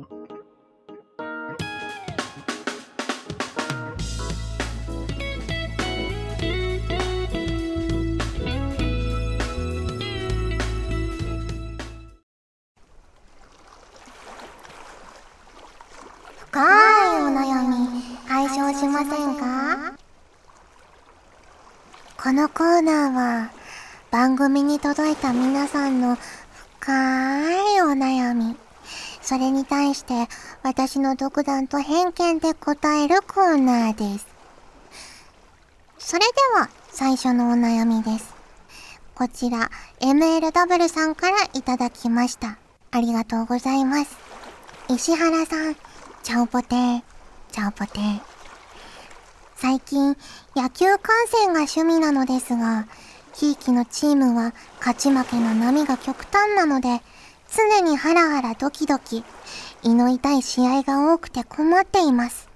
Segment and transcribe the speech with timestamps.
[0.00, 0.08] 深
[16.62, 17.76] いお悩み
[18.26, 19.92] 解消しませんか？
[22.22, 23.50] このコーナーは
[24.10, 26.16] 番組に届いた皆さんの
[26.80, 28.56] 深いお悩み
[29.22, 30.28] それに対して
[30.62, 34.26] 私の独断と偏見で答えるコーナーです。
[35.98, 36.26] それで
[36.58, 38.34] は最初のお悩みです。
[39.14, 42.58] こちら MLW さんからいただきました。
[42.90, 44.16] ありがとうございます。
[44.88, 45.76] 石原さん
[46.22, 47.02] チャオポテー、
[47.52, 48.20] チャオポテー。
[49.56, 50.16] 最近、
[50.56, 52.86] 野球観戦が趣味なのですが、
[53.34, 57.02] ひいきのチームは勝ち負けの波が極端なので、
[57.52, 59.24] 常にハラハラドキドキ、
[59.82, 62.48] 胃の痛い試合が多くて困っています。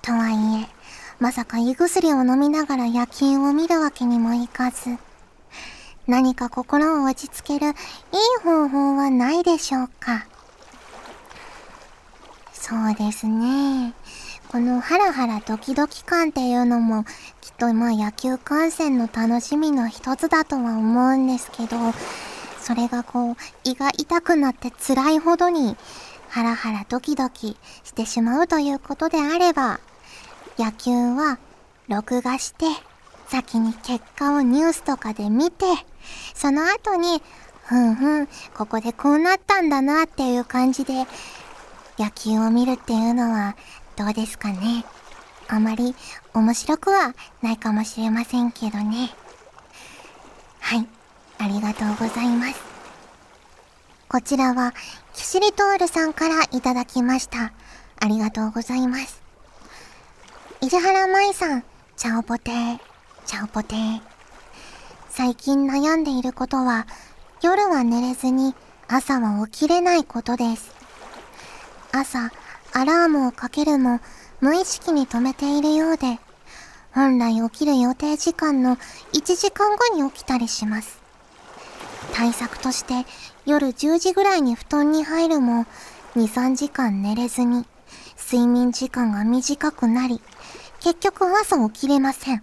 [0.00, 0.68] とはいえ、
[1.18, 4.96] まさか胃薬を飲みながら野球を見るわけにもいかず、
[6.06, 7.74] 何か心を落ち着けるいい
[8.42, 10.26] 方法はないでしょうか。
[12.54, 13.92] そうですね。
[14.50, 17.04] このハラハラドキドキ感っていうのも、
[17.42, 21.76] きっとまあ野球観戦の楽しみの一つだとは思うんですけど、
[22.60, 25.76] それがこう、胃が痛くなって辛いほどに、
[26.28, 29.80] ハラハラドキドキしてしまうということであれば、
[30.58, 31.38] 野球は
[31.88, 32.66] 録画して、
[33.28, 35.66] 先に結果をニュースとかで見て、
[36.34, 37.22] その後に、
[37.64, 41.06] ふんふん、ここでこうなったんだなっていう感じで、
[41.98, 43.56] 野球を見るっていうのは
[43.96, 44.84] どうですかね
[45.48, 45.96] あまり
[46.32, 49.10] 面白くはないかもしれませんけどね。
[50.60, 50.86] はい、
[51.38, 52.60] ありがとうございます。
[54.08, 54.74] こちらは、
[55.14, 57.52] キシリトールさんからいただきました。
[58.00, 59.22] ありがとうございます。
[60.60, 61.64] 石原舞さん、
[61.96, 62.80] チャオポテー、
[63.26, 64.00] チャオポテー。
[65.10, 66.86] 最近悩んでいることは、
[67.42, 68.54] 夜は寝れずに
[68.88, 70.72] 朝は起きれないことです。
[71.92, 72.30] 朝、
[72.72, 74.00] アラームをかけるも、
[74.40, 76.18] 無意識に止めているようで、
[76.92, 78.76] 本来起きる予定時間の
[79.12, 80.97] 1時間後に起きたりします。
[82.18, 83.08] 対策として、
[83.46, 85.66] 夜10時ぐらいに布団に入るも、
[86.16, 87.64] 2、3時間寝れずに、
[88.18, 90.20] 睡眠時間が短くなり、
[90.80, 92.42] 結局朝起きれません。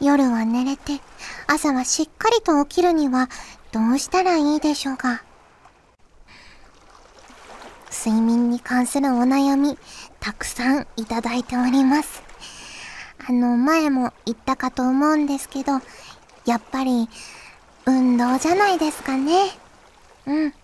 [0.00, 1.00] 夜は寝れて、
[1.48, 3.28] 朝はしっかりと起きるには
[3.72, 5.24] どうしたらいいでしょうか。
[7.90, 9.76] 睡眠に関するお悩み、
[10.20, 12.22] たくさんいただいております。
[13.28, 15.80] あの、前も言ったかと思うんですけど、
[16.44, 17.08] やっぱり、
[17.84, 19.50] 運動じゃないですかね。
[20.26, 20.54] うん。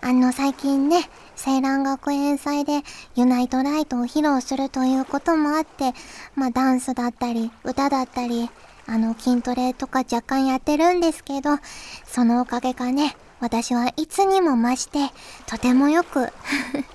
[0.00, 1.08] あの、最近ね、
[1.44, 2.82] 青蘭学園祭で
[3.14, 5.94] ユナイトライトを披露するということもあって、
[6.34, 8.50] まあ、ダンスだったり、歌だったり、
[8.86, 11.58] あの、筋トレとか若干やってるんですけど、
[12.04, 15.10] そのおかげかね、私はいつにも増して、
[15.46, 16.32] とてもよく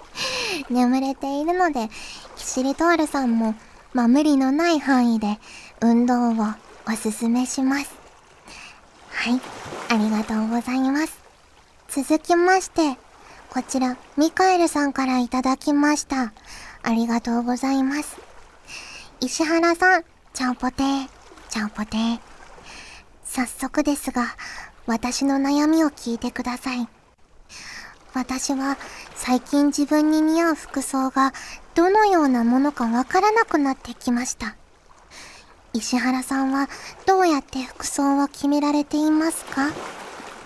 [0.69, 1.89] 眠れているので、
[2.35, 3.55] キシリトールさんも、
[3.93, 5.39] まあ、無理のない範囲で、
[5.81, 6.33] 運動を
[6.87, 8.02] おすすめします。
[9.23, 9.39] はい、
[9.87, 11.17] ありがとうございます。
[11.87, 12.97] 続きまして、
[13.49, 16.33] こちら、ミカエルさんからいただきました。
[16.81, 18.17] ありがとうございます。
[19.21, 20.03] 石原さん、
[20.33, 21.07] ちゃんぽてー、
[21.47, 22.19] ちゃんぽてー。
[23.23, 24.35] 早速ですが、
[24.87, 26.89] 私の悩みを聞いてください。
[28.13, 28.77] 私は
[29.15, 31.31] 最近自分に似合う服装が
[31.75, 34.57] どのようなものかわからなくなってきました。
[35.73, 36.69] 石原さんは
[37.07, 39.71] どうやって服装を決められていますか？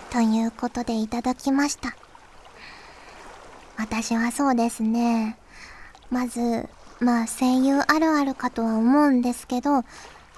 [0.09, 1.95] ということでいただきました。
[3.77, 5.37] 私はそうですね。
[6.09, 9.83] まず、まあ声優あるあるかとは思うんですけど、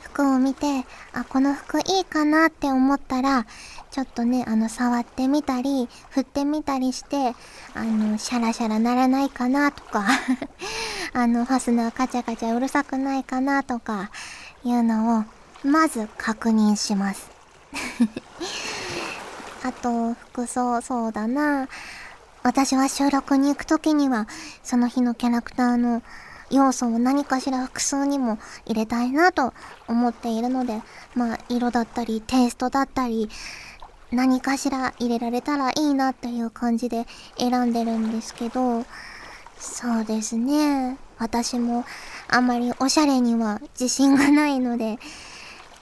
[0.01, 3.45] 服を見て、あ、この服いいかなって思ったら、
[3.91, 7.35] ちょっとね、あの、触ってみたり、振ってみたりして、
[7.75, 10.06] あの、シャラシャラならないかなとか
[11.13, 14.09] あの、ファスナーカチャカチャうるさくないかなとか、
[14.63, 15.23] いうのを、
[15.63, 17.29] まず確認します
[19.63, 21.67] あと、服装、そうだな。
[22.44, 24.27] 私は収録に行くときには、
[24.63, 26.01] その日のキャラクターの
[26.50, 29.53] 要素を何かしら服装にも入れたいなと
[29.88, 30.81] 思っているので、
[31.15, 33.29] まあ、色だったり、テイストだったり、
[34.11, 37.06] 何かしら入れられたらいいなっていう感じで
[37.38, 38.85] 選んでるんですけど、
[39.59, 40.97] そうですね。
[41.19, 41.86] 私も
[42.27, 44.98] あまりおしゃれには自信がないので、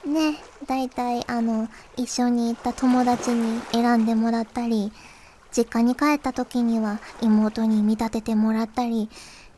[0.04, 4.92] ね、だいたいあの、一緒に行った友達に選んでもらったり、
[5.56, 9.08] 実家に帰った時には妹に見立ててもらったり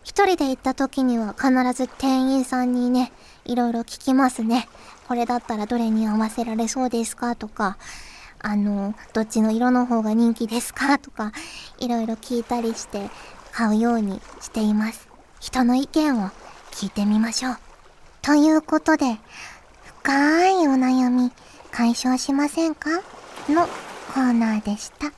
[0.02, 3.12] 一人で行った時には必ず店員さんにね
[3.44, 4.68] いろいろ聞きますね。
[5.08, 7.76] これだったらどれに合わせられそうですかとか
[8.38, 11.32] あのどっちの色の方が人気ですかとか
[11.78, 13.10] いろいろ聞いたりして
[13.52, 15.09] 買うようにしています。
[15.40, 16.30] 人の意見を
[16.70, 17.56] 聞いてみましょう。
[18.22, 19.18] ということで
[20.02, 21.32] 深いお悩み
[21.70, 22.90] 解消しませんか？
[23.48, 25.10] のコーナーでした。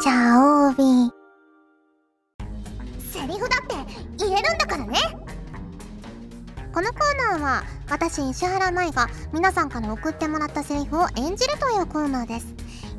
[0.00, 1.10] じゃあオービー。
[3.12, 3.74] セリフだって
[4.16, 4.98] 言えるんだからね。
[6.72, 12.46] このコーナーは私石原舞が皆さんから送ってもらったセリフを演じるというコーナーです。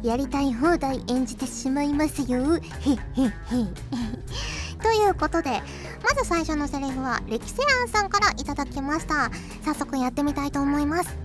[0.02, 2.56] やりたい放題演じてしまいますよ。
[2.56, 3.32] へへへ。
[4.82, 5.62] ということで
[6.02, 9.30] まず最初のセリフは歴世庵さんからいただきました。
[9.66, 11.18] 早速やってみたいと思います。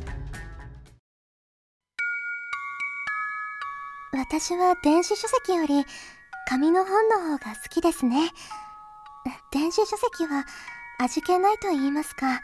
[4.12, 5.84] 私は電子書籍より
[6.48, 8.30] 紙の本の方が好きですね。
[9.52, 10.44] 電子書籍は
[10.98, 12.40] 味気ないと言いますか。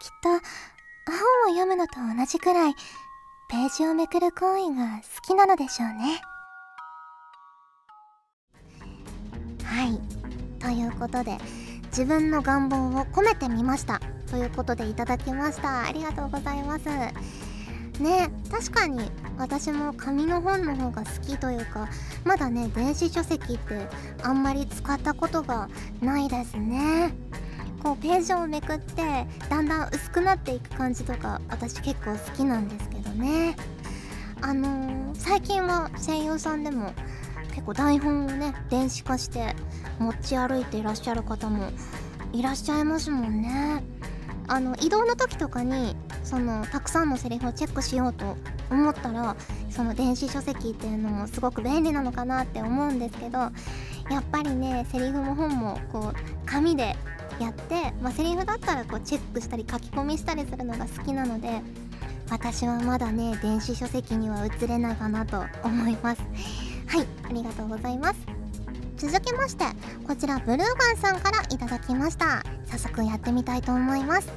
[0.00, 0.40] きっと本を
[1.48, 2.74] 読むのと同じくらい
[3.52, 6.22] ページをめくる行為が好きなのでしょうね。
[9.62, 10.00] はい。
[10.58, 11.36] ということで
[11.88, 14.00] 自分の願望を込めてみました。
[14.30, 15.86] ということでいただきました。
[15.86, 16.86] ありがとうございます。
[18.00, 21.90] ね確かに私も紙の本の方が好きというか
[22.24, 23.86] まだね電子書籍って
[24.22, 25.68] あんまり使ったことが
[26.00, 27.12] ないですね。
[27.82, 33.56] こうページをめくってだんだん薄くなっていく感じとか私結構好きなんですね。
[34.40, 36.92] あのー、最近は声優さんでも
[37.50, 39.54] 結構台本をね電子化して
[39.98, 41.70] 持ち歩いていらっしゃる方も
[42.32, 43.84] いらっしゃいますもんね。
[44.48, 45.94] あの移動の時とかに
[46.24, 48.36] そのたくさんのセリフをチェックしようと
[48.70, 49.36] 思ったら
[49.70, 53.50] その電子書籍っていうのもすごく便利なのかなって思うんですけどや
[54.18, 56.96] っぱりねセリフも本もこう紙で
[57.38, 61.60] やって、まあ、セリフだったらこうチェックしたり書き込みしたりするのが好きなので
[62.32, 66.22] 私はまだね電子書籍には移れないかなと思います。
[66.86, 68.20] はいありがとうございます。
[68.96, 69.66] 続きまして
[70.06, 72.42] こちらブルーガンさんからいただきました。
[72.64, 74.32] 早速やってみたいと思います。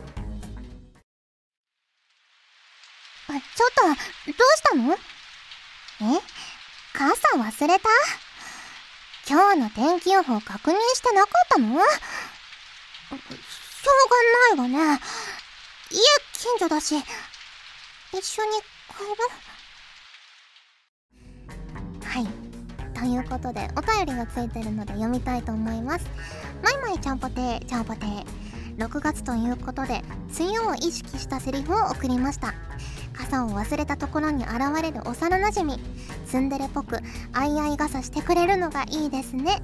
[3.30, 4.94] あちょっとどうしたの？
[6.18, 6.22] え？
[6.94, 7.90] 傘忘れた？
[9.26, 11.68] 今日の天気予報確認してなかったの？
[11.68, 11.80] しょ
[14.52, 15.00] うがないわね。
[15.92, 16.02] 家
[16.34, 16.96] 近所だし、
[18.18, 18.50] 一緒に
[18.88, 19.04] 帰
[22.02, 22.28] るはい。
[22.98, 26.06] ということで、お便りがついてるので読みたいと思います。
[26.64, 28.26] マイマイちゃんぽてー、ちゃんぽてー。
[28.78, 30.02] 6月ということで、
[30.40, 32.54] 梅雨を意識したセリフを送りました。
[33.14, 35.78] 傘を忘れたところに現れる幼なじみ。
[36.26, 37.00] ツンデレっぽく、
[37.34, 39.62] あいあい傘してくれるのがいいですね。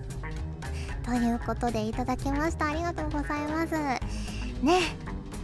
[1.03, 3.99] ということでいただきましたありがとうございますね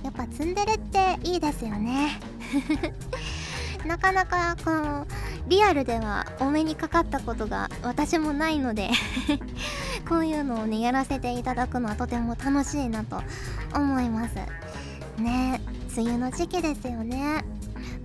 [0.04, 2.20] やっぱツンデレっていいですよね
[3.86, 5.08] なかなかこの
[5.48, 8.90] リアルではお目にかかったことが私もないので
[10.08, 13.22] こういうのをねやらせていただくのはとても楽しいなと
[13.74, 14.36] 思います。
[15.18, 15.62] ね
[15.96, 17.44] 梅雨の時期ですよね。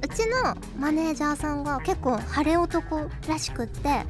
[0.03, 4.05] うちのマネージャーさんが結構晴れ男らしくって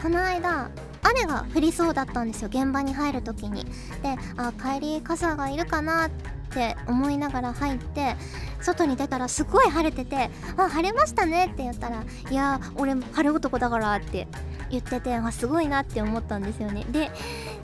[0.00, 0.70] この間
[1.02, 3.64] 雨が降りそうだったんですよ現場に入る時に。
[4.02, 6.10] であ帰り傘がいるかなっ
[6.50, 8.16] て思いながら入って
[8.60, 14.28] 外に出たらすごい晴れてて「あ晴れましたね」って言ったら「いや俺晴れ男だから」って
[14.70, 16.84] 言っててあすごいなって思ったんですよね。
[16.90, 17.10] で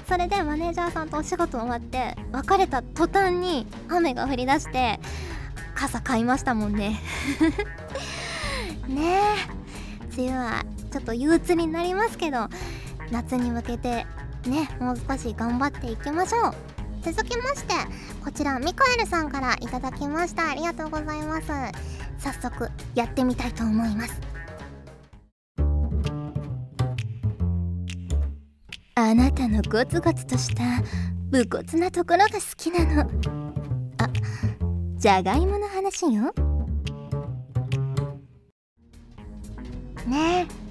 [0.08, 5.00] それでマネージャーさんとお仕事終わって別れた途端に雨が降り出して
[5.74, 7.00] 傘買いましたもんね。
[8.86, 9.20] ね
[9.50, 9.64] え。
[10.16, 12.48] 梅雨はちょっと憂鬱になりますけど
[13.10, 14.06] 夏に向けて
[14.46, 16.73] ねもう少し頑張っていきましょう。
[17.04, 17.74] 続きまして
[18.24, 20.50] こちらミカエルさんからいただきました。
[20.50, 21.48] ありがとうございます。
[22.16, 24.18] 早速やってみたいと思います。
[28.94, 30.82] あなたのゴツゴツとした
[31.30, 33.10] 武骨なところが好きなの。
[33.98, 34.08] あ
[34.96, 36.32] じゃがいもの話よ。
[40.06, 40.64] ねえ。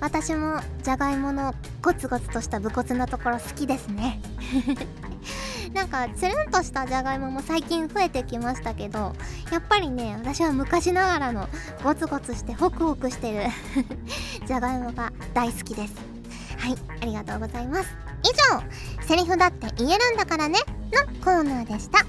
[0.00, 4.20] 私もじゃがいものゴツゴツとした武骨なところ好きですね。
[5.72, 9.14] なんかつるんとしたじゃがいもも最近増えてきましたけど
[9.50, 11.48] やっぱりね私は昔ながらの
[11.84, 13.42] ゴツゴツしてホクホクしてる
[14.46, 15.94] じゃがいもが大好きです。
[16.58, 17.88] はいありがとうございます。
[18.24, 20.58] 以上セリフだって言えるんだからね
[20.92, 22.04] のコーナーでした。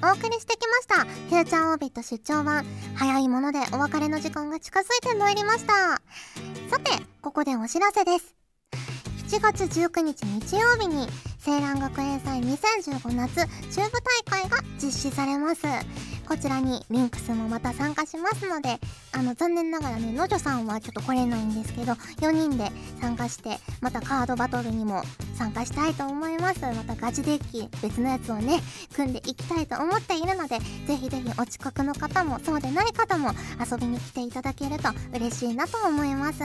[0.00, 2.64] お送りしてきましたフューチャーオービット出張版。
[2.94, 6.00] 早いものでお別れの時間が近づいてまいりました。
[6.70, 6.90] さて
[7.20, 8.34] ここでお知らせです。
[9.28, 11.06] 7月19日日曜日に
[11.46, 15.66] 青蘭学園祭2015夏中部大会が実施されます。
[16.26, 18.78] こちらにリンクスもまた参加しますので
[19.12, 22.70] あの残念ながらねのじょさんはちょっと来れないんですけど4人で
[23.02, 25.02] 参加してまたカードバトルにも
[25.34, 26.62] 参加したいと思います。
[26.62, 28.60] またガチデッキ別のやつをね
[28.94, 36.38] 組んでいきたいと思っているのでぜひぜひお近くの方もそうでない方も遊びに来ていただけると嬉しいなと思います。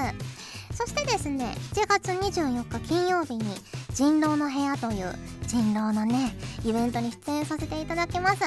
[0.75, 3.45] そしてですね7月24日金曜日に
[3.93, 5.13] 人狼の部屋という
[5.47, 8.39] 人狼のねイベントに出演させていただきます。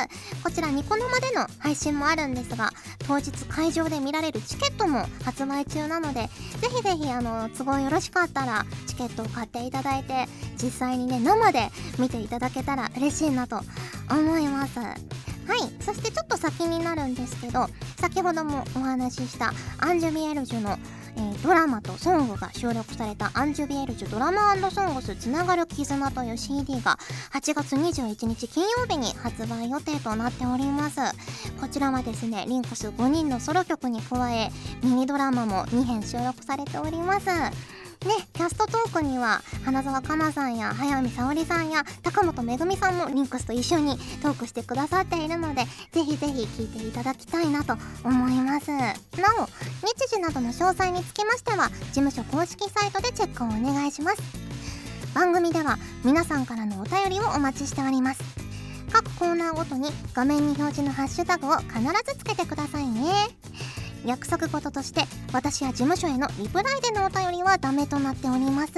[0.43, 2.71] こちらニコ生での配信もあるんですが
[3.07, 6.23] 当日会場で見られるチケットも発売中なので
[6.61, 10.27] ぜひぜひあの都合よろしかったらチケットを買っていただいて
[10.61, 11.69] 実際にね生で
[11.99, 13.61] 見ていただけたら嬉しいなと
[14.11, 14.79] 思います。
[14.79, 17.69] はいそしてちょっと先になるんですけど
[18.01, 20.77] 先ほどもお話ししたアンジュビエルジュの
[21.17, 26.99] えー、ドラマとソングが収録されたアンジュビエルジュドラマソングスつながる絆という CD が
[27.33, 31.01] 8月21日金曜日に発売予定となっております。
[31.61, 34.51] こちらはですねリンクス5人のソロ曲に加え
[34.83, 37.27] ミニドラマも2編収録されております、
[38.33, 48.71] キャストトークには花澤香菜さんや早見沙織さんや高本めぐみさんもリンクスと一緒にトークしてくださっているのでぜひぜひ聞いていただきたいなと思います。
[48.71, 48.85] な
[49.39, 49.47] お
[49.87, 54.23] 日時などの詳細につきましては事務所公式サイトでチェックをお願いします。
[55.15, 58.23] 番組では皆さんからのお便りをお待ちしております。
[58.93, 63.13] 各コーナーごとに画面に表示のハッシュタグを必ずつけてくださいね。
[64.05, 68.73] 約束事として私や事務所へのリプライでのお便りはダメとなっております。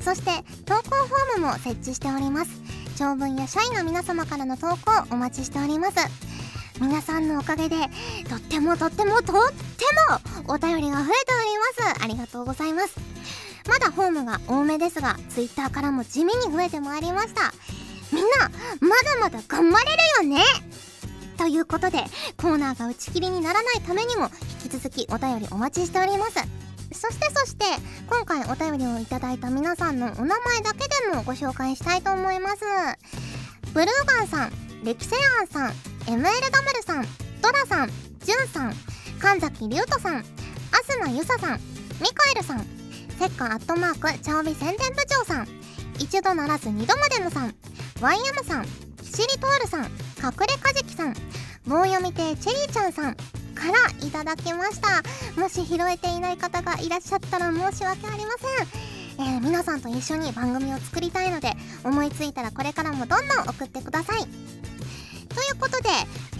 [0.00, 0.30] そして
[0.64, 2.50] 投稿フォームも設置しております。
[2.96, 4.76] 長文や社員の皆様からの投稿
[5.10, 5.96] お待ちしております。
[6.80, 7.76] 皆さんのおかげで
[8.28, 9.34] とってもとってもとって
[10.46, 12.04] もお便りが増えております。
[12.04, 12.98] ありがとうございます。
[13.68, 17.52] まだホームが多めですが Twitter からも地味に増えてまいりました。
[18.12, 19.84] みんなまだまだ頑張れ
[20.24, 20.42] るよね。
[21.40, 22.04] ということで
[22.36, 24.28] コーナーが打ち切りにならないためにも
[24.62, 26.34] 引き続きお便りお待ちしております。
[26.92, 27.64] そしてそして
[28.10, 32.58] 今回お便りをいただいた皆さんのお名前だけでもご紹介したいと思います。
[33.72, 34.52] ブルーガンさん
[34.84, 35.70] レキセアンさん
[36.12, 36.28] ML ダム
[36.74, 37.06] ルさん
[37.40, 38.74] ドラさんジュンさん
[39.18, 40.24] 神崎龍斗さん
[40.88, 41.60] 東ゆささん
[42.02, 42.66] ミカエルさん
[43.18, 45.48] セッカアットマークチャオビ宣伝部長さん
[45.98, 47.54] 一度ならず二度までのさん
[48.02, 48.64] ワイヤムさん
[49.02, 51.14] キシリトールさん隠れかじきさん
[51.70, 53.22] 棒読み亭チェリーちゃんさんか
[53.70, 55.04] らいただきました。
[55.40, 58.32] もし拾えていない方がいらっしゃったら申し訳ありま
[59.16, 61.52] せん、えー、皆さんと一緒に番組を作りたいので
[61.84, 64.22] 思いついたらこれからもどんどん送ってください。
[64.22, 64.26] とい
[65.52, 65.90] うことで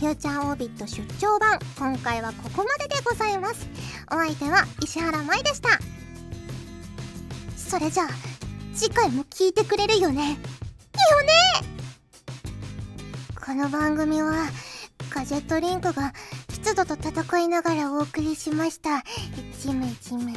[0.01, 3.69] フューチャーオービット出張版今回はここまででございます。
[4.11, 5.79] お相手は石原舞でした。
[7.57, 8.09] それじゃあ
[8.75, 10.31] 次回も聞いてくれるよね。
[10.31, 10.39] よね。
[13.47, 14.49] この番組は
[15.11, 16.13] ガジェットリンクが
[16.49, 19.03] 湿度と戦いながらお送りしました。
[19.59, 20.33] 一名一名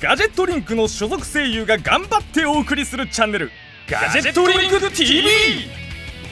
[0.00, 3.52] ガジェットリンクの所属声優が頑張ってお送りするチャンネル
[3.88, 5.28] ガジェットリンク TV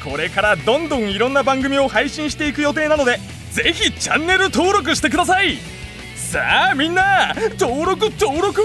[0.03, 3.19] これからどんどんいろんな番組を配信していく予定なので
[3.53, 5.59] ぜひチャンネル登録してください。
[6.17, 8.63] さあみんな登録登録。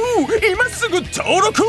[0.51, 1.63] 今すぐ登録